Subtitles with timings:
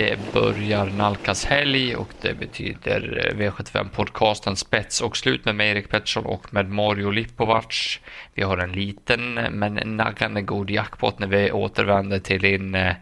[0.00, 5.88] Det börjar nalkas helg och det betyder eh, V75-podcasten Spets och slut med mig Erik
[5.88, 8.00] Pettersson och med Mario Lipovac.
[8.34, 12.94] Vi har en liten eh, men naggande god jackpot när vi återvänder till din, eh,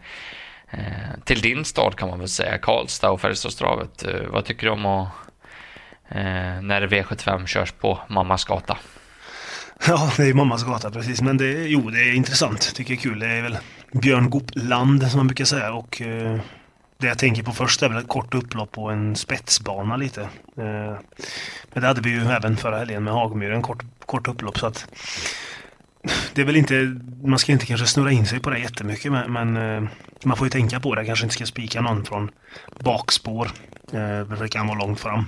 [1.23, 4.05] till din stad kan man väl säga, Karlstad och Färjestadstravet.
[4.27, 5.11] Vad tycker du om att,
[6.61, 8.77] när V75 körs på Mammas gata?
[9.87, 11.21] Ja, det är mammas gata precis.
[11.21, 12.75] Men det, jo, det är intressant.
[12.75, 13.19] Tycker jag är kul.
[13.19, 13.57] Det är väl
[13.91, 15.73] Björn Goop-land som man brukar säga.
[15.73, 16.39] Och eh,
[16.99, 20.21] det jag tänker på först är väl ett kort upplopp på en spetsbana lite.
[20.57, 20.97] Eh,
[21.73, 24.59] men det hade vi ju även förra helgen med Hagmyren, kort, kort upplopp.
[24.59, 24.87] Så att
[26.33, 29.33] det är väl inte, man ska inte kanske snurra in sig på det jättemycket men,
[29.33, 29.89] men eh,
[30.23, 31.05] man får ju tänka på det.
[31.05, 32.31] Kanske inte ska spika någon från
[32.79, 33.51] bakspår.
[33.93, 35.25] Eh, det kan vara långt fram.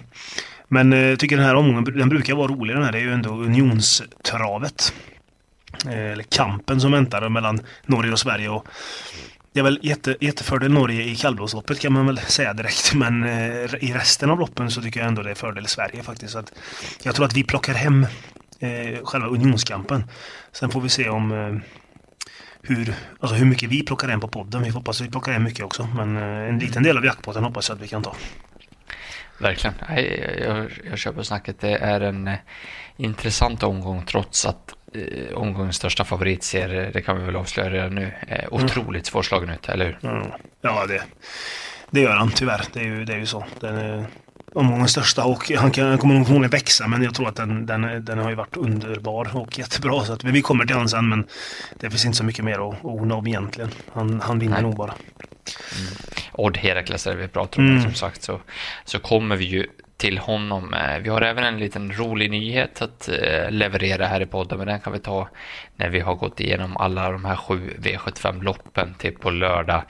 [0.67, 2.91] Men eh, jag eh, tycker den här omgången, den brukar vara rolig den här.
[2.91, 4.93] Det är ju ändå unionstravet.
[5.85, 8.49] Eh, eller kampen som väntar mellan Norge och Sverige.
[8.49, 8.67] Och
[9.53, 12.93] det är väl jätte, jättefördel Norge i kallblodsloppet kan man väl säga direkt.
[12.95, 16.31] Men eh, i resten av loppen så tycker jag ändå det är fördel Sverige faktiskt.
[16.31, 16.53] Så att
[17.03, 18.05] jag tror att vi plockar hem
[18.59, 20.03] eh, själva unionskampen.
[20.51, 21.55] Sen får vi se om eh,
[22.61, 24.63] hur, alltså hur mycket vi plockar hem på podden.
[24.63, 25.87] Vi hoppas att vi plockar hem mycket också.
[25.95, 28.15] Men eh, en liten del av jackpotten hoppas jag att vi kan ta.
[29.37, 29.75] Verkligen.
[29.89, 31.59] Jag, jag, jag köper snacket.
[31.59, 32.35] Det är en eh,
[33.01, 37.95] intressant omgång trots att eh, omgångens största favorit ser, det kan vi väl avslöja redan
[37.95, 39.03] nu, eh, otroligt mm.
[39.03, 40.09] svårslagen ut, eller hur?
[40.09, 40.27] Mm.
[40.61, 41.03] Ja, det,
[41.89, 42.63] det gör han tyvärr.
[42.73, 43.45] Det är ju, det är ju så.
[43.59, 44.05] Den är
[44.53, 47.65] omgångens största och han, kan, han kommer nog förmodligen växa men jag tror att den,
[47.65, 50.05] den, den har ju varit underbar och jättebra.
[50.05, 51.27] Så att, vi kommer till honom sen men
[51.79, 53.71] det finns inte så mycket mer att orda om egentligen.
[53.93, 54.63] Han, han vinner Nej.
[54.63, 54.93] nog bara.
[55.79, 55.93] Mm.
[56.33, 57.81] Odd Herakles är det vi pratar om mm.
[57.81, 58.39] som sagt så,
[58.85, 59.67] så kommer vi ju
[60.01, 60.73] till honom.
[60.73, 64.67] Eh, vi har även en liten rolig nyhet att eh, leverera här i podden, men
[64.67, 65.29] den kan vi ta
[65.75, 69.83] när vi har gått igenom alla de här sju V75-loppen till på lördag.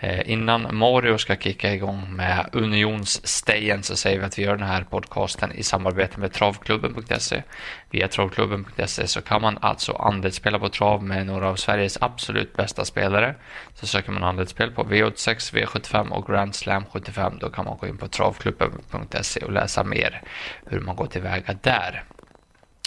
[0.00, 4.68] Eh, innan Mario ska kicka igång med Unionsstejen så säger vi att vi gör den
[4.68, 7.42] här podcasten i samarbete med travklubben.se.
[7.90, 12.84] Via travklubben.se så kan man alltså andelsspela på trav med några av Sveriges absolut bästa
[12.84, 13.34] spelare.
[13.74, 17.86] Så söker man andelsspel på V86, V75 och Grand Slam 75 då kan man gå
[17.86, 20.22] in på travklubben.se och läsa mer
[20.66, 22.04] hur man går tillväga där.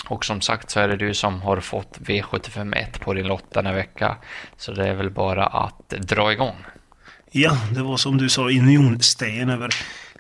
[0.10, 3.74] Och som sagt så är det du som har fått V751 på din lott denna
[3.74, 4.18] vecka.
[4.58, 6.56] Så det är väl bara att dra igång.
[7.32, 9.76] Ja, det var som du sa unionstegen över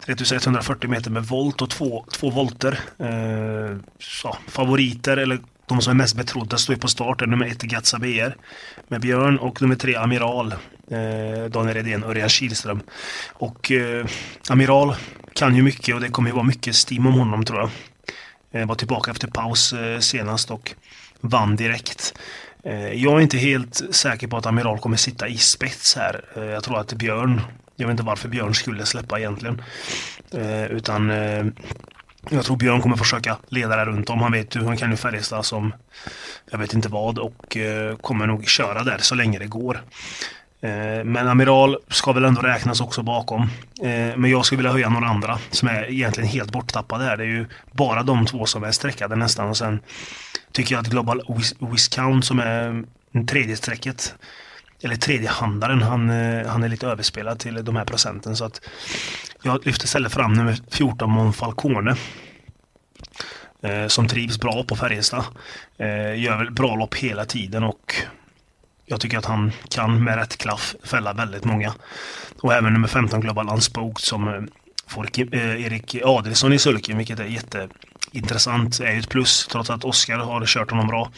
[0.05, 2.79] 3140 meter med volt och två, två volter.
[2.99, 7.27] Eh, så, favoriter, eller de som är mest betrodda, står på start.
[7.27, 8.35] Nummer ett Gatsa BR
[8.87, 10.51] med Björn och nummer tre Amiral,
[10.91, 12.81] eh, Daniel Redén, och Örjan Kihlström.
[13.33, 14.05] Och eh,
[14.49, 14.95] Amiral
[15.33, 17.69] kan ju mycket och det kommer ju vara mycket stim om honom tror jag.
[18.61, 20.73] Eh, var tillbaka efter paus eh, senast och
[21.21, 22.13] vann direkt.
[22.63, 26.21] Eh, jag är inte helt säker på att Amiral kommer sitta i spets här.
[26.35, 27.41] Eh, jag tror att Björn,
[27.75, 29.61] jag vet inte varför Björn skulle släppa egentligen.
[30.31, 31.09] Eh, utan
[32.29, 34.21] jag tror Björn kommer försöka leda där runt om.
[34.21, 35.73] Han vet ju, han kan ju Färjestad som
[36.51, 37.57] jag vet inte vad och
[38.01, 39.81] kommer nog köra där så länge det går.
[41.03, 43.49] Men Amiral ska väl ändå räknas också bakom.
[44.15, 47.17] Men jag skulle vilja höja några andra som är egentligen helt borttappade här.
[47.17, 49.79] Det är ju bara de två som är streckade nästan och sen
[50.51, 51.21] tycker jag att Global
[51.59, 54.15] Wiscount som är mm, tredje strecket
[54.81, 58.35] eller tredje handaren, han, eh, han är lite överspelad till de här procenten.
[58.35, 58.61] Så att
[59.43, 61.95] jag lyfter istället fram nummer 14 Monfalcone.
[63.61, 65.23] Eh, som trivs bra på Färjestad.
[65.77, 67.95] Eh, gör väl bra lopp hela tiden och
[68.85, 71.73] jag tycker att han kan med rätt klaff fälla väldigt många.
[72.41, 74.41] Och även nummer 15 Global Unspoke som eh,
[74.87, 77.67] får eh, Erik Adelsson i sulken, vilket är jätte
[78.11, 81.11] intressant är ju ett plus trots att Oskar har kört honom bra.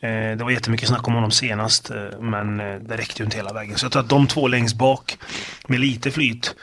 [0.00, 3.36] Eh, det var jättemycket snack om honom senast eh, men eh, det räckte ju inte
[3.36, 3.78] hela vägen.
[3.78, 5.18] Så jag tror att de två längst bak
[5.66, 6.54] med lite flyt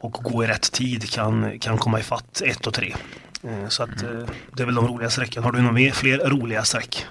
[0.00, 2.94] och gå i rätt tid kan, kan komma ifatt 1 och 3.
[3.68, 3.98] Så att
[4.52, 5.46] det är väl de roliga sträckorna.
[5.46, 7.06] Har du några fler roliga sträck?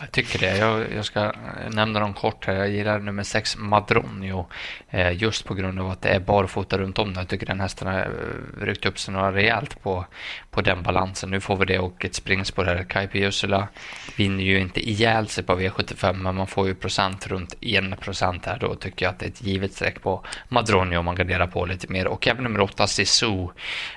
[0.00, 0.56] Jag tycker det.
[0.56, 1.32] Jag, jag, ska
[1.70, 2.54] nämna dem kort här.
[2.54, 4.46] Jag gillar nummer 6 Madronio
[4.90, 7.12] eh, just på grund av att det är barfota runt om.
[7.16, 10.06] Jag tycker den hästen har eh, ryckt upp sig några rejält på,
[10.50, 11.30] på den balansen.
[11.30, 12.84] Nu får vi det och ett springspår här.
[12.88, 13.68] Kaipi Jussila
[14.16, 18.46] vinner ju inte ihjäl sig på V75 men man får ju procent runt 1 procent
[18.46, 18.58] här.
[18.58, 21.66] Då tycker jag att det är ett givet streck på Madronio om man garderar på
[21.66, 22.06] lite mer.
[22.06, 23.48] Och även nummer 8 Sisu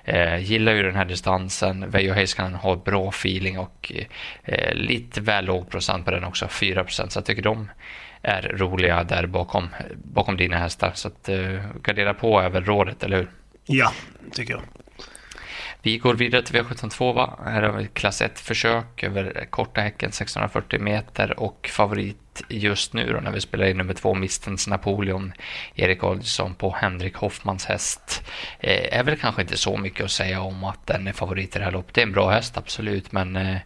[0.04, 1.90] eh, gillar ju den här distansen.
[1.90, 3.92] Veijo Heiskanen har bra feeling och
[4.44, 7.12] eh, lite väl låg procent procent på den också, 4 procent.
[7.12, 7.70] Så jag tycker de
[8.22, 10.92] är roliga där bakom, bakom dina hästar.
[10.96, 13.30] Så att eh, gardera på är väl rådet, eller hur?
[13.66, 13.92] Ja,
[14.32, 14.62] tycker jag.
[15.82, 17.14] Vi går vidare till V72.
[17.14, 17.40] Va?
[17.46, 23.20] Här har vi klass 1-försök över korta häcken 640 meter och favorit just nu då
[23.20, 25.34] när vi spelar in nummer två, Mistens Napoleon,
[25.76, 28.24] Erik Adielsson på Henrik Hoffmans häst.
[28.60, 31.60] Eh, är väl kanske inte så mycket att säga om att den är favorit i
[31.60, 31.96] det här loppet.
[31.96, 33.58] Det är en bra häst, absolut, men eh,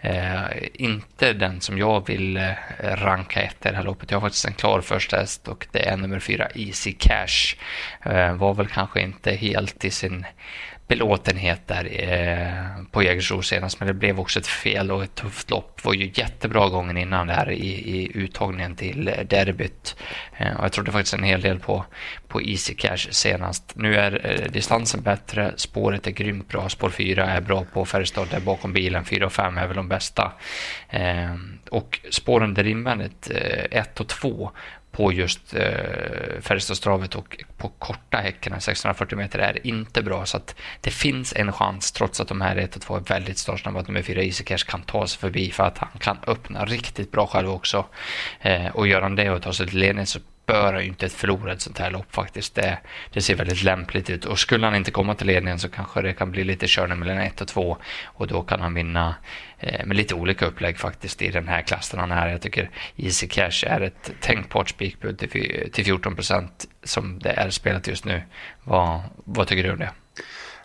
[0.00, 4.10] eh inte den som jag vill eh, ranka efter det här loppet.
[4.10, 7.56] Jag har faktiskt en klar första häst och det är nummer fyra, Easy Cash.
[8.02, 10.26] Eh, var väl kanske inte helt i sin
[10.88, 15.50] belåtenhet där eh, på Jägersro senast, men det blev också ett fel och ett tufft
[15.50, 15.84] lopp.
[15.84, 19.96] var ju jättebra gången innan där i, i uttagningen till eh, derbyt.
[20.36, 21.84] Eh, och jag trodde faktiskt en hel del på,
[22.36, 23.72] på Easy Cash senast.
[23.76, 28.28] Nu är eh, distansen bättre, spåret är grymt bra, spår 4 är bra på Färjestad
[28.30, 30.32] där bakom bilen, 4 och 5 är väl de bästa.
[30.88, 31.34] Eh,
[31.70, 34.50] och spåren där invändigt, eh, 1 och 2
[34.92, 40.26] på just eh, Färjestadstravet och på korta häckarna, 640 meter, är inte bra.
[40.26, 43.38] Så att det finns en chans, trots att de här 1 och 2 är väldigt
[43.38, 46.64] startsnabba, att nummer 4 Easy Cash kan ta sig förbi för att han kan öppna
[46.64, 47.86] riktigt bra själv också.
[48.40, 51.08] Eh, och gör han det och tar sig till ledning så bör han ju inte
[51.08, 52.54] förlora ett sånt här lopp faktiskt.
[52.54, 52.78] Det,
[53.12, 54.24] det, ser väldigt lämpligt ut.
[54.24, 57.18] Och skulle han inte komma till ledningen så kanske det kan bli lite körning mellan
[57.18, 59.14] 1 och 2 och då kan han vinna
[59.58, 62.28] eh, med lite olika upplägg faktiskt i den här klassen han är.
[62.28, 67.50] Jag tycker Easy Cash är ett tänkbart spikbud till, till 14 procent som det är
[67.50, 68.22] spelat just nu.
[68.64, 69.90] Vad, vad tycker du om det?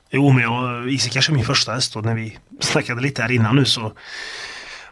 [0.09, 3.31] Jo, men jag, Easy Cash är min första häst och när vi snackade lite här
[3.31, 3.93] innan nu så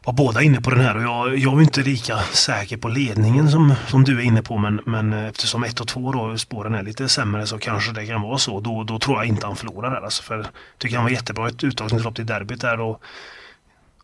[0.03, 3.51] var båda inne på den här och jag, jag är inte lika säker på ledningen
[3.51, 6.83] som, som du är inne på men, men eftersom 1 och 2 då spåren är
[6.83, 8.59] lite sämre så kanske det kan vara så.
[8.59, 10.23] Då, då tror jag inte han förlorar här alltså.
[10.23, 10.45] För jag
[10.77, 13.01] tycker han var jättebra ett uttagningslopp till derbyt där och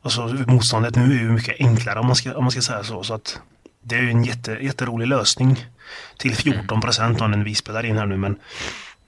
[0.02, 3.04] alltså, motståndet nu är ju mycket enklare om man ska, om man ska säga så.
[3.04, 3.40] så att
[3.82, 5.66] det är ju en jätte, jätterolig lösning
[6.18, 8.36] till 14 procent om den vi spelar in här nu men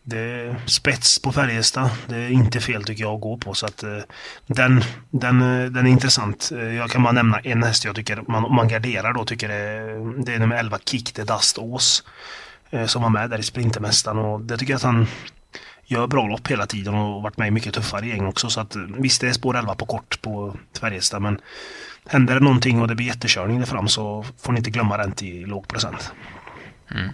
[0.09, 1.89] det är spets på Färjestad.
[2.07, 3.53] Det är inte fel tycker jag att gå på.
[3.53, 3.97] Så att, eh,
[4.45, 6.51] den, den, eh, den är intressant.
[6.53, 9.25] Eh, jag kan bara nämna en häst jag tycker man, man garderar då.
[9.25, 12.03] Tycker det, det är nummer 11 Kick the Dust Ås.
[12.69, 14.17] Eh, som var med där i Sprintermästaren.
[14.17, 15.07] Och det tycker jag att han
[15.85, 18.49] gör bra lopp hela tiden och varit med i mycket tuffare gäng också.
[18.49, 21.21] Så att, visst, det är spår 11 på kort på Färjestad.
[21.21, 21.39] Men
[22.07, 25.11] händer det någonting och det blir jättekörning där fram så får ni inte glömma den
[25.11, 26.11] till låg procent.
[26.91, 27.09] Mm.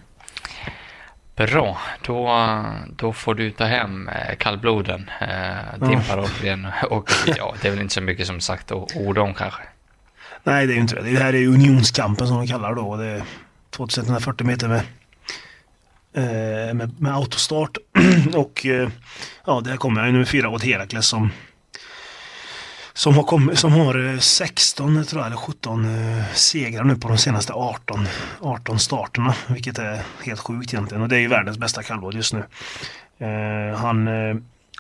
[1.36, 2.48] Bra, då,
[2.96, 6.68] då får du ta hem eh, kallbloden, eh, din paradgren.
[6.90, 9.64] Och ja, det är väl inte så mycket som sagt att orda om kanske.
[10.44, 11.02] Nej, det är ju inte det.
[11.02, 12.96] Det här är unionskampen som de kallar då.
[12.96, 13.24] Det är
[13.70, 14.82] 2140 meter med,
[16.14, 17.78] eh, med, med autostart.
[18.36, 18.66] och
[19.46, 21.30] ja, där kommer jag nummer fyra åt Herakles som
[22.94, 27.08] som har, kommit, som har eh, 16 tror jag, eller 17 eh, segrar nu på
[27.08, 28.08] de senaste 18,
[28.40, 29.36] 18 starterna.
[29.48, 31.02] Vilket är helt sjukt egentligen.
[31.02, 32.44] Och det är ju världens bästa kallblod just nu.
[33.26, 34.36] Eh, han eh,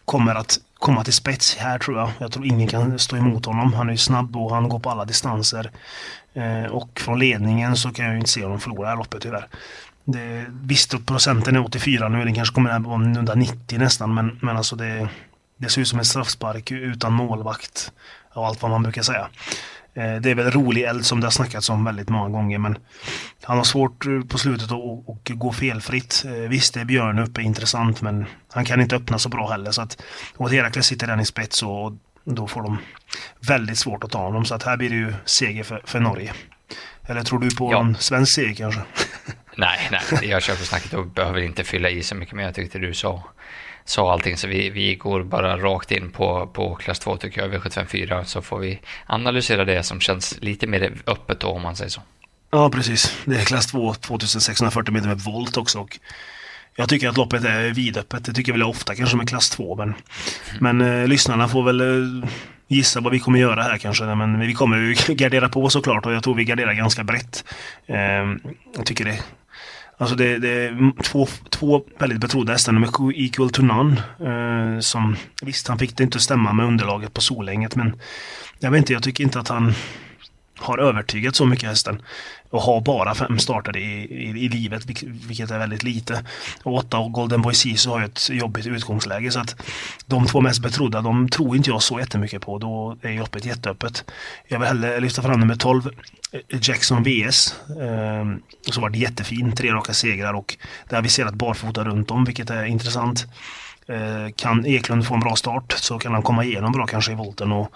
[0.06, 2.12] kommer att komma till spets här tror jag.
[2.18, 3.74] Jag tror ingen kan stå emot honom.
[3.74, 5.71] Han är ju snabb och han går på alla distanser.
[6.33, 9.21] Eh, och från ledningen så kan jag ju inte se honom förlora det här loppet
[9.21, 9.48] tyvärr.
[10.06, 12.24] Det, visst, procenten är 84 nu.
[12.24, 14.13] Den kanske kommer att vara 190 nästan.
[14.13, 15.09] Men, men alltså det
[15.57, 17.91] det ser ut som en straffspark utan målvakt
[18.33, 19.29] och allt vad man brukar säga.
[19.95, 22.77] Eh, det är väl rolig eld som det har snackats om väldigt många gånger men
[23.44, 26.23] han har svårt eh, på slutet att, att gå felfritt.
[26.25, 29.71] Eh, visst, det är Björn uppe intressant men han kan inte öppna så bra heller
[29.71, 30.01] så att
[30.37, 32.78] och Herakles sitter den i spets och då får de
[33.39, 36.33] väldigt svårt att ta honom så att här blir det ju seger för, för Norge.
[37.07, 37.81] Eller tror du på ja.
[37.81, 38.81] en svensk seger kanske?
[39.57, 42.80] Nej, nej, jag kör på snacket och behöver inte fylla i så mycket jag tyckte
[42.80, 43.23] du sa
[43.85, 44.37] sa allting.
[44.37, 48.23] Så vi, vi går bara rakt in på, på klass 2 tycker jag, V754.
[48.23, 52.02] Så får vi analysera det som känns lite mer öppet då om man säger så.
[52.52, 53.18] Ja, precis.
[53.25, 55.80] Det är klass 2, 2640 meter med volt också.
[55.80, 55.99] Och
[56.75, 58.25] jag tycker att loppet är vidöppet.
[58.25, 59.75] Det tycker jag väl ofta kanske med klass 2.
[59.75, 59.97] Men, mm.
[60.59, 62.30] men eh, lyssnarna får väl eh,
[62.68, 64.04] gissa vad vi kommer göra här kanske.
[64.04, 67.44] Men vi kommer ju gardera på såklart och jag tror vi garderar ganska brett.
[67.87, 67.97] Eh,
[68.75, 69.19] jag tycker det
[69.97, 72.71] Alltså det, det är två, två väldigt betrodda hästar.
[72.71, 73.97] Nummer Equal to None.
[74.19, 77.95] Eh, som, visst, han fick det inte stämma med underlaget på Solänget men
[78.59, 79.73] jag vet inte, jag tycker inte att han
[80.57, 82.02] har övertygat så mycket hästen
[82.50, 86.26] och har bara fem startade i, i, i livet, vilket är väldigt lite.
[86.64, 89.56] Och åtta och Golden Boy Sisu har ju ett jobbigt utgångsläge så att
[90.06, 92.57] de två mest betrodda, de tror inte jag så jättemycket på.
[92.57, 94.06] Då är loppet jätteöppet.
[94.48, 95.90] Jag vill hellre lyfta fram nummer 12,
[96.62, 97.56] Jackson VS.
[97.69, 98.26] Eh,
[98.72, 100.57] som var jättefin, tre raka segrar och
[100.90, 103.26] det har vi sett barfota runt om, vilket är intressant.
[103.87, 107.16] Eh, kan Eklund få en bra start så kan han komma igenom bra kanske i
[107.16, 107.75] volten och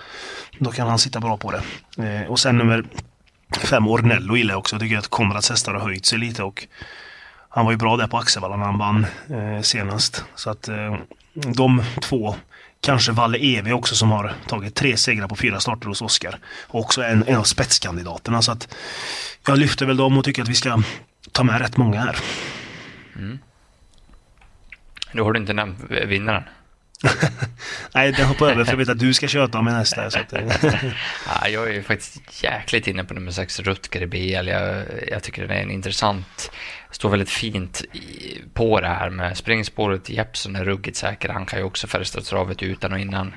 [0.60, 1.62] då kan han sitta bra på det.
[2.04, 2.86] Eh, och sen nummer
[3.58, 4.76] fem Ornello gillar jag också.
[4.76, 6.68] Jag tycker att Konrads hästar har höjt sig lite och
[7.50, 10.26] han var ju bra där på Axevalla när han vann eh, senast.
[10.36, 10.70] Så att
[11.34, 12.36] de två
[12.82, 16.40] Kanske Valle Evi också som har tagit tre segrar på fyra starter hos Oskar.
[16.68, 18.42] Och också en, en av spetskandidaterna.
[18.42, 18.76] Så att
[19.48, 20.82] jag lyfter väl dem och tycker att vi ska
[21.32, 22.18] ta med rätt många här.
[23.16, 23.40] Mm.
[25.18, 26.44] Då har du inte nämnt vinnaren.
[27.94, 30.12] Nej, det hoppar över för jag vet att du ska köta med nästa.
[30.12, 30.34] Så att,
[31.28, 34.48] ja, jag är faktiskt jäkligt inne på nummer sex, Rutger i BL.
[34.48, 36.52] Jag, jag tycker det är en intressant,
[36.92, 40.10] står väldigt fint i, på det här med springspåret.
[40.10, 41.30] Jeppson är ruggigt säker.
[41.30, 43.34] Han kan ju också Färjestadstravet utan och innan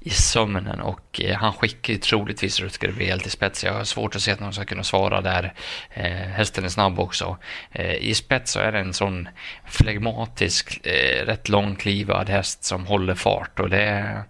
[0.00, 3.64] i sömnen och eh, han skickar ju troligtvis Rutger BL till spets.
[3.64, 5.54] Jag har svårt att se att någon ska kunna svara där.
[5.90, 7.38] Eh, hästen är snabb också.
[7.72, 9.28] Eh, I spets så är det en sån
[9.66, 14.24] flegmatisk, eh, rätt långklivad häst som håller fart och det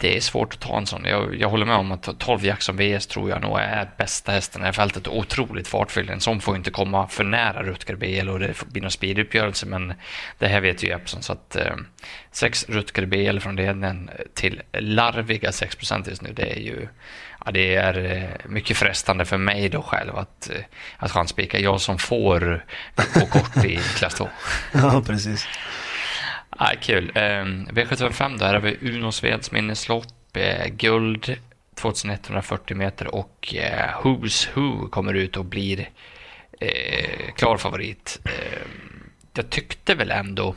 [0.00, 1.04] det är svårt att ta en sån.
[1.04, 4.60] Jag, jag håller med om att 12 Jackson VS tror jag nog är bästa hästen
[4.60, 5.08] i det här fältet.
[5.08, 6.10] Otroligt fartfylld.
[6.10, 9.94] En sån får inte komma för nära Rutger BL och det blir någon speeduppgörelse, men
[10.38, 11.22] det här vet ju Epson.
[11.22, 11.74] Så att eh,
[12.68, 15.76] Rutger BL från ledningen till larviga 6
[16.06, 16.88] just nu, det är ju
[17.44, 20.64] ja, det är eh, mycket frestande för mig då själv att, eh,
[20.96, 21.58] att chanspika.
[21.58, 22.64] Jag som får
[23.14, 24.28] gå kort i klass 2.
[24.72, 25.46] ja, precis.
[26.62, 27.12] Ah, kul.
[27.16, 31.36] Um, V75 då, här har vi Uno Sveds minneslopp, eh, guld
[31.74, 35.90] 2140 meter och eh, Who's Who kommer ut och blir
[36.60, 38.20] eh, klar favorit.
[38.24, 38.62] Eh,
[39.34, 40.54] jag tyckte väl ändå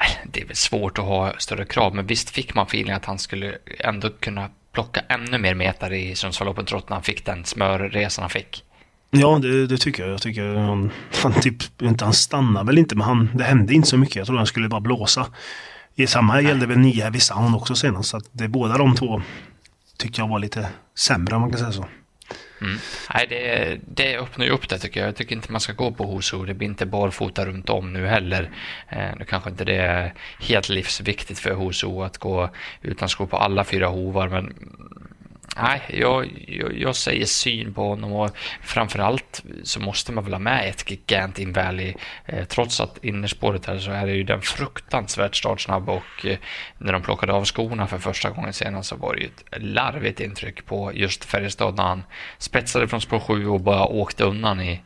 [0.00, 3.04] eh, det är väl svårt att ha större krav, men visst fick man feeling att
[3.04, 7.44] han skulle ändå kunna plocka ännu mer meter i Sundsvallloppet trots när han fick den
[7.44, 8.64] smörresan han fick.
[9.10, 10.12] Ja, det, det, tycker jag.
[10.12, 10.90] Jag tycker han,
[11.22, 14.16] han typ, inte han stannar väl inte, men han, det hände inte så mycket.
[14.16, 15.26] Jag trodde han skulle bara blåsa.
[15.94, 18.08] I samma gällde väl nia, Heavy också senast.
[18.08, 19.22] Så att det, båda de två
[19.96, 21.84] tyckte jag var lite sämre om man kan säga så.
[22.60, 22.78] Mm.
[23.14, 25.08] Nej, det, det öppnar ju upp det tycker jag.
[25.08, 26.44] Jag tycker inte man ska gå på Hoso.
[26.44, 28.50] Det blir inte barfota runt om nu heller.
[28.88, 32.50] Eh, nu kanske inte det är helt livsviktigt för Hoso att gå
[32.82, 34.54] utan skor på alla fyra hovar, men
[35.56, 40.38] Nej, jag, jag, jag, säger syn på honom och framförallt så måste man väl ha
[40.38, 41.94] med ett Gigant in Valley.
[42.26, 46.38] Eh, trots att innerspåret här så är det ju den fruktansvärt startsnabb och eh,
[46.78, 50.20] när de plockade av skorna för första gången senast så var det ju ett larvigt
[50.20, 52.04] intryck på just Färjestad när han
[52.38, 54.80] spetsade från spår 7 och bara åkte undan i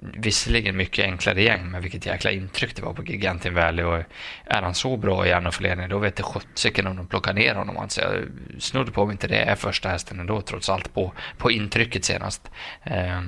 [0.00, 3.84] visserligen mycket enklare gäng, men vilket jäkla intryck det var på Gigantin Valley.
[3.84, 4.02] Och
[4.44, 7.76] är han så bra i järnförledning, då vet det sjuttsiken om de plockar ner honom.
[7.76, 8.12] Alltså, jag
[8.58, 12.50] snudd på om inte det är första hästen ändå, trots allt, på, på intrycket senast.
[12.82, 13.20] Eh,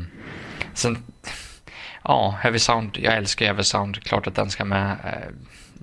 [0.75, 0.99] sen,
[2.05, 4.91] ja, Heavy Sound, jag älskar Heavy Sound, klart att den ska med.
[5.05, 5.35] Eh,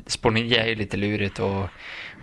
[0.08, 1.70] spår 9 är ju lite lurigt och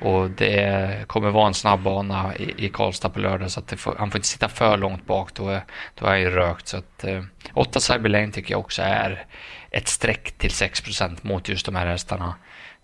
[0.00, 3.94] och det kommer vara en snabb bana i, i Karlstad på lördag så att får,
[3.98, 5.34] han får inte sitta för långt bak.
[5.34, 6.68] Då är, då är han ju rökt.
[6.68, 7.22] Så att, eh,
[7.54, 9.24] 8 Cyberlane tycker jag också är
[9.70, 12.34] ett streck till 6% mot just de här hästarna.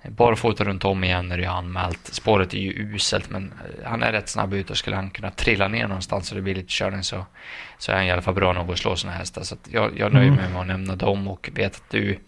[0.09, 2.07] Barfota runt om igen är det ju anmält.
[2.07, 5.31] Spåret är ju uselt men eh, han är rätt snabb ut och skulle han kunna
[5.31, 7.27] trilla ner någonstans så det blir lite körning så,
[7.79, 9.43] så är han i alla fall bra nog att slå sina hästar.
[9.43, 12.19] Så jag, jag nöjer mig med att nämna dem och vet att du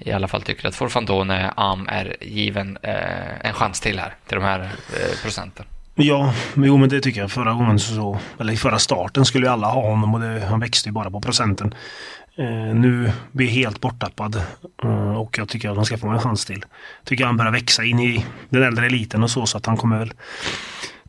[0.00, 4.38] i alla fall tycker att Forfandone Am är given eh, en chans till här, till
[4.38, 5.66] de här eh, procenten.
[5.94, 7.30] Ja, jo men det tycker jag.
[7.30, 10.60] Förra gången så, eller i förra starten skulle ju alla ha honom och det, han
[10.60, 11.74] växte ju bara på procenten.
[12.38, 14.42] Eh, nu blir helt borttappad
[14.82, 16.64] eh, och jag tycker att han ska få en chans till.
[17.04, 19.98] Tycker han börjar växa in i den äldre eliten och så, så att han kommer
[19.98, 20.12] väl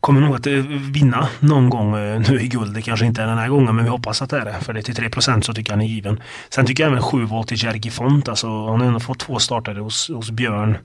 [0.02, 0.52] kommer nog att eh,
[0.92, 2.74] vinna någon gång eh, nu i guld.
[2.74, 4.56] Det kanske inte är den här gången, men vi hoppas att det är det.
[4.60, 5.10] För det är till 3
[5.42, 6.20] så tycker jag han är given.
[6.48, 8.28] Sen tycker jag även 7 volt till Jerky Font.
[8.28, 10.78] Alltså, han har ändå fått två startare hos, hos Björn.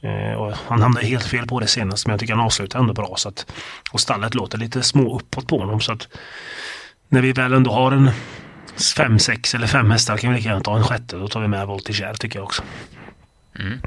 [0.00, 2.94] Eh, och han hamnade helt fel på det senast, men jag tycker han avslutar ändå
[2.94, 3.14] bra.
[3.16, 3.46] Så att,
[3.92, 5.80] och stallet låter lite små uppåt på honom.
[5.80, 6.08] Så att
[7.08, 8.10] när vi väl ändå har en
[8.96, 11.16] fem, sex eller fem hästar kan vi lika gärna ta en sjätte.
[11.16, 12.62] Då tar vi med Voltigeur tycker jag också.
[13.58, 13.78] Mm.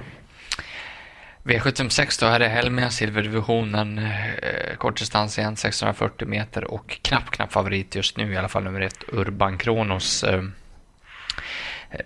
[1.47, 7.51] V756 då här är Helmia, silverdivisionen, eh, eh, kortdistans igen, 640 meter och knapp, knapp
[7.51, 10.23] favorit just nu i alla fall nummer ett, Urban Kronos.
[10.23, 10.43] Eh,
[11.91, 11.99] eh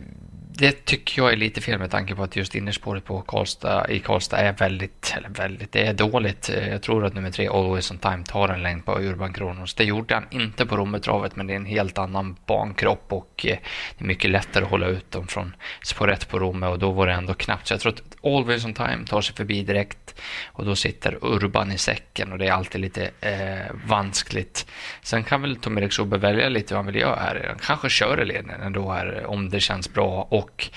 [0.53, 4.00] det tycker jag är lite fel med tanke på att just innerspåret på Karlstad, i
[4.00, 6.50] Karlstad är väldigt, eller väldigt, det är dåligt.
[6.70, 9.74] Jag tror att nummer tre, Always on Time, tar en längd på Urban Kronos.
[9.74, 13.58] Det gjorde han inte på Rommetravet, men det är en helt annan bankropp och eh,
[13.98, 16.91] det är mycket lättare att hålla ut dem från spår 1 på Romme och då
[16.91, 17.67] var det ändå knappt.
[17.67, 20.15] Så jag tror att Always on Time tar sig förbi direkt
[20.46, 24.65] och då sitter Urban i säcken och det är alltid lite eh, vanskligt.
[25.01, 27.46] Sen kan väl Tom Erik Sobe välja lite vad han vill göra här.
[27.48, 30.70] Han kanske kör i ledningen ändå här om det känns bra och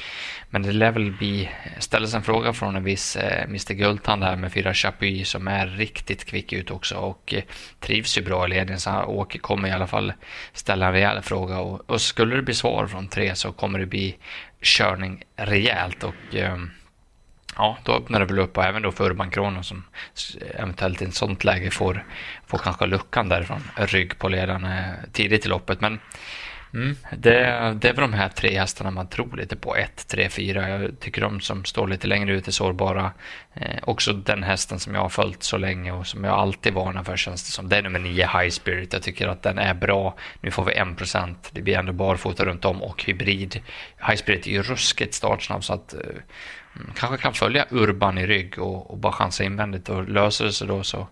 [0.50, 4.36] men det lär väl bli, ställas en fråga från en viss eh, Mr Guldtand här
[4.36, 7.42] med fyra Chapuis som är riktigt kvick ut också och eh,
[7.80, 10.12] trivs ju bra i ledningen så Åke kommer i alla fall
[10.52, 13.86] ställa en rejäl fråga och, och, skulle det bli svar från tre så kommer det
[13.86, 14.16] bli
[14.62, 16.56] körning rejält och eh,
[17.56, 19.84] Ja, då öppnar det väl upp och även då för Urban Krono som
[20.54, 22.04] eventuellt i ett sånt läge får,
[22.46, 25.80] får kanske luckan därifrån rygg på ledaren eh, tidigt i loppet.
[25.80, 25.98] Men
[26.74, 29.76] Mm, det, det är väl de här tre hästarna man tror lite på.
[29.76, 30.68] 1, 3, 4.
[30.68, 33.12] Jag tycker de som står lite längre ut är sårbara.
[33.54, 37.04] Eh, också den hästen som jag har följt så länge och som jag alltid varnar
[37.04, 37.68] för känns det som.
[37.68, 38.92] Det är nummer 9 High Spirit.
[38.92, 40.14] Jag tycker att den är bra.
[40.40, 41.34] Nu får vi 1%.
[41.50, 43.60] Det blir ändå barfota runt om och hybrid.
[44.08, 48.26] High Spirit är ju ruskigt startsnabb så att eh, mm, kanske kan följa Urban i
[48.26, 51.08] rygg och, och bara chansa invändigt och löser det sig då så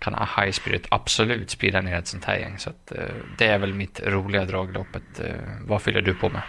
[0.00, 2.58] kan High Spirit absolut sprida ner ett sånt här gäng.
[2.58, 3.04] Så att, eh,
[3.38, 5.20] det är väl mitt roliga dragloppet.
[5.20, 5.34] Eh,
[5.66, 6.42] vad fyller du på med?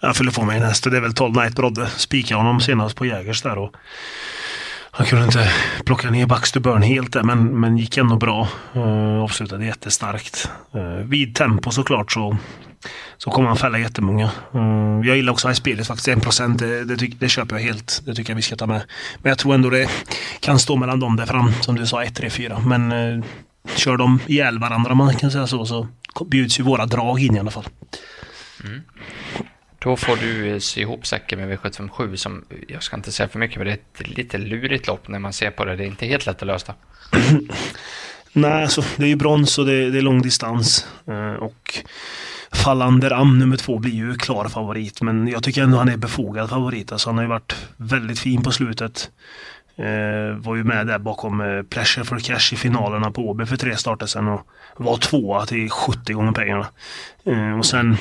[0.00, 1.86] Jag fyller på med en häst det är väl 12 Night Brodde.
[1.86, 3.76] Spikade honom senast på Jägers där och
[4.96, 5.50] han kunde inte
[5.84, 8.48] plocka ner Baxterburn helt där men, men gick ändå bra.
[8.76, 10.50] Uh, avslutade jättestarkt.
[10.74, 12.36] Uh, vid tempo såklart så
[13.18, 14.30] så kommer han fälla jättemånga.
[14.54, 16.08] Uh, jag gillar också High Spirit faktiskt.
[16.08, 18.02] 1% det, det, det köper jag helt.
[18.06, 18.82] Det tycker jag vi ska ta med.
[19.18, 19.88] Men jag tror ändå det
[20.40, 21.52] kan stå mellan dem där fram.
[21.60, 22.58] Som du sa, 1, 3, 4.
[22.66, 23.24] Men uh,
[23.76, 25.88] kör de ihjäl varandra om man kan säga så, så
[26.26, 27.66] bjuds ju våra drag in i alla fall.
[28.64, 28.82] Mm.
[29.84, 33.56] Då får du sy ihop säcken med V757 som, jag ska inte säga för mycket,
[33.56, 35.76] men det är ett lite lurigt lopp när man ser på det.
[35.76, 36.74] Det är inte helt lätt att lösa.
[38.32, 40.86] Nej, alltså det är ju brons och det, det är lång distans.
[41.06, 41.78] Eh, och
[42.52, 46.50] Fallander Am nummer två blir ju klar favorit men jag tycker ändå han är befogad
[46.50, 46.92] favorit.
[46.92, 49.10] Alltså han har ju varit väldigt fin på slutet.
[49.76, 53.56] Eh, var ju med där bakom eh, Pleasure for Cash i finalerna på Åby för
[53.56, 56.66] tre starter sedan och var tvåa till 70 gånger pengarna.
[57.24, 57.96] Eh, och sen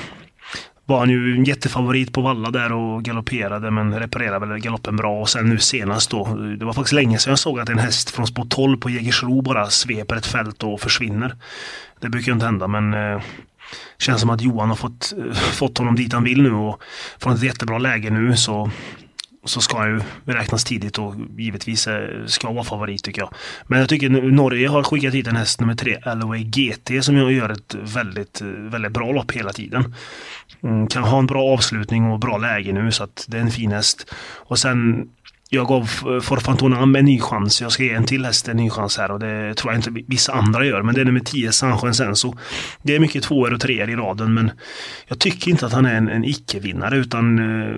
[0.86, 5.22] var han ju en jättefavorit på Valla där och galopperade men reparerade väl galoppen bra
[5.22, 6.36] och sen nu senast då.
[6.60, 9.42] Det var faktiskt länge sedan jag såg att en häst från spår 12 på Jägersro
[9.42, 11.36] bara sveper ett fält och försvinner.
[12.00, 13.22] Det brukar ju inte hända men eh,
[14.00, 16.84] Känns som att Johan har fått, eh, fått honom dit han vill nu och
[17.20, 18.72] från ett jättebra läge nu så
[19.46, 20.02] så ska han ju
[20.34, 23.34] räknas tidigt och givetvis ska ska vara favorit tycker jag.
[23.68, 27.50] Men jag tycker Norge har skickat hit en häst nummer tre, Alloway GT, som gör
[27.50, 29.96] ett väldigt, väldigt bra lopp hela tiden.
[30.64, 33.52] Mm, kan ha en bra avslutning och bra läge nu så att det är en
[33.52, 34.14] fin häst.
[34.36, 35.10] Och sen
[35.50, 35.86] jag gav
[36.22, 37.62] Forfantonam en ny chans.
[37.62, 40.04] Jag ska ge en till häst en ny chans här och det tror jag inte
[40.08, 40.82] vissa andra gör.
[40.82, 42.34] Men det är nummer 10, Sanchen Senso.
[42.84, 44.52] Det är mycket tvåor och treor i raden men
[45.08, 47.76] jag tycker inte att han är en, en icke-vinnare utan eh,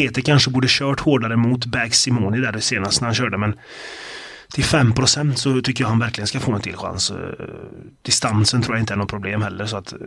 [0.00, 3.58] Peter kanske borde kört hårdare mot Bag Simoni där senast när han körde men
[4.54, 7.10] till 5% så tycker jag han verkligen ska få en till chans.
[7.10, 7.16] Uh,
[8.02, 9.98] distansen tror jag inte är något problem heller så att uh,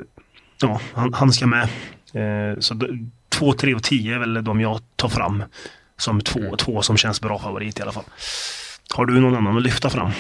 [0.61, 1.69] ja, han, han ska med.
[2.59, 2.79] så
[3.29, 5.43] 2, 3 och 10 är väl de jag tar fram
[5.97, 6.57] som två, mm.
[6.57, 8.05] två som känns bra favorit i alla fall.
[8.95, 10.11] Har du någon annan att lyfta fram?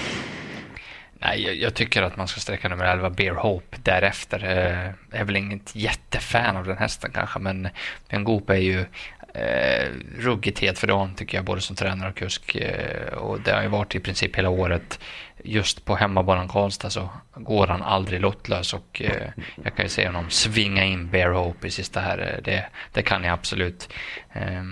[1.19, 4.43] Nej, jag, jag, tycker att man ska sträcka nummer 11, Bear Hope, därefter.
[4.43, 7.69] Eh, jag är väl inget jättefan av den hästen kanske, men
[8.09, 8.85] Ben Goop är ju
[9.33, 9.87] eh,
[10.19, 12.55] ruggigt het för dagen tycker jag, både som tränare och kusk.
[12.55, 14.99] Eh, och det har ju varit i princip hela året
[15.43, 19.29] just på hemmabanan Karlstad så går han aldrig lottlös och eh,
[19.63, 22.17] jag kan ju se honom svinga in Bear Hope i sista här.
[22.17, 23.93] Eh, det, det kan jag absolut.
[24.33, 24.63] Eh,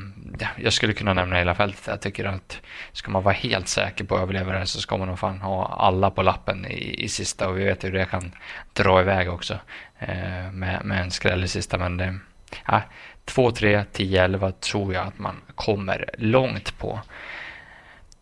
[0.57, 1.87] jag skulle kunna nämna hela fältet.
[1.87, 4.97] Jag tycker att ska man vara helt säker på att överleva det här så ska
[4.97, 8.05] man nog fan ha alla på lappen i, i sista och vi vet hur det
[8.05, 8.31] kan
[8.73, 9.53] dra iväg också
[9.99, 11.77] eh, med, med en skräll i sista.
[11.77, 12.19] Men det,
[12.67, 12.81] ja,
[13.25, 16.99] 2, 3, 10, 11 tror jag att man kommer långt på.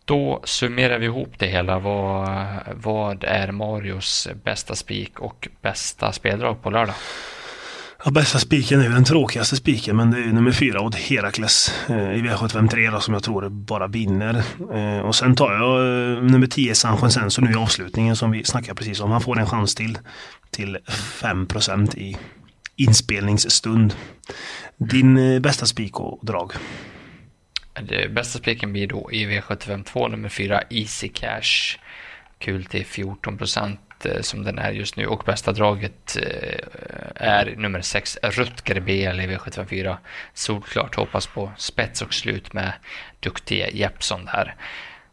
[0.04, 1.78] Då summerar vi ihop det hela.
[1.78, 2.28] Vad,
[2.74, 6.94] vad är Marios bästa spik och bästa speldrag på lördag?
[8.04, 11.74] Ja, bästa spiken är ju den tråkigaste spiken men det är nummer fyra Odd Herakles
[11.88, 14.42] eh, i V753 då, som jag tror bara vinner.
[14.74, 18.44] Eh, och sen tar jag eh, nummer 10 San Senso nu i avslutningen som vi
[18.44, 19.10] snackade precis om.
[19.10, 19.98] Han får en chans till
[20.50, 22.16] till 5% i
[22.80, 23.94] inspelningsstund.
[24.76, 26.52] Din eh, bästa spik och drag?
[27.82, 31.78] Det bästa spiken blir då i V752 nummer 4 Easy Cash.
[32.38, 36.64] Kul till 14 procent eh, som den är just nu och bästa draget eh,
[37.14, 39.96] är nummer 6 Rutger BL i V754.
[40.34, 42.72] Solklart hoppas på spets och slut med
[43.20, 44.54] duktige Jeppson där.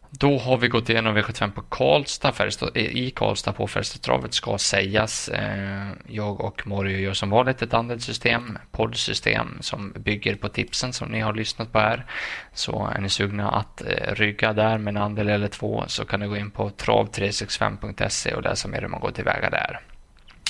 [0.10, 4.58] Då har vi gått igenom V75 på Karlstad, Färjestad, eh, i Karlstad på Färjestadstravet ska
[4.58, 5.30] sägas.
[5.30, 11.10] Eh, jag och Mario gör som vanligt ett andelssystem, poddsystem som bygger på tipsen som
[11.10, 12.06] ni har lyssnat på här.
[12.54, 16.20] Så är ni sugna att eh, rygga där med en andel eller två så kan
[16.20, 19.80] ni gå in på trav365.se och läsa mer hur man går tillväga där.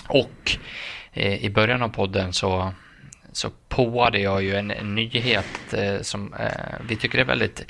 [0.07, 0.57] Och
[1.13, 2.73] i början av podden så
[3.31, 6.35] så påade jag ju en nyhet som
[6.87, 7.65] vi tycker är väldigt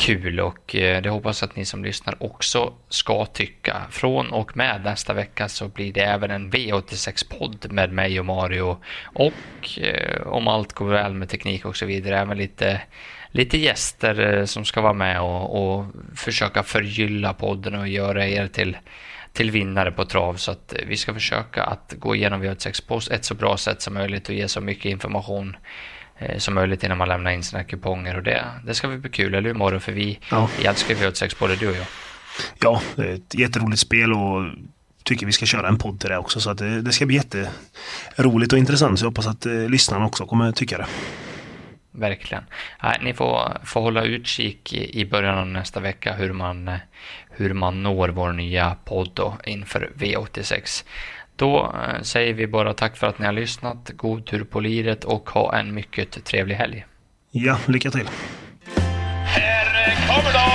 [0.00, 3.76] kul och eh, det hoppas att ni som lyssnar också ska tycka.
[3.90, 8.78] Från och med nästa vecka så blir det även en V86-podd med mig och Mario
[9.02, 12.80] och eh, om allt går väl med teknik och så vidare även lite
[13.30, 15.86] lite gäster eh, som ska vara med och, och
[16.16, 18.76] försöka förgylla podden och göra er till
[19.32, 23.24] till vinnare på trav så att vi ska försöka att gå igenom V86 på ett
[23.24, 25.56] så bra sätt som möjligt och ge så mycket information
[26.38, 29.48] som möjligt innan man lämnar in sina kuponger och det, det ska bli kul, eller
[29.48, 29.80] hur Morro?
[29.80, 30.48] För vi, ja.
[30.58, 31.86] vi älskar V86 både du och jag.
[32.60, 34.44] Ja, det är ett jätteroligt spel och
[35.04, 37.16] tycker vi ska köra en podd till det också så att det, det ska bli
[37.16, 40.86] jätteroligt och intressant så jag hoppas att eh, lyssnarna också kommer tycka det.
[41.92, 42.44] Verkligen.
[42.82, 46.70] Nej, ni får, får hålla utkik i, i början av nästa vecka hur man,
[47.30, 50.84] hur man når vår nya podd då, inför V86.
[51.40, 53.90] Då eh, säger vi bara tack för att ni har lyssnat.
[53.96, 56.86] God tur på liret och ha en mycket trevlig helg.
[57.30, 58.08] Ja, lycka till.
[59.24, 60.49] Här kommer de!